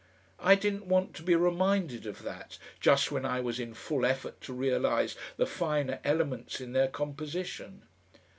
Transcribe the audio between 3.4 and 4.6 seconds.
in full effort to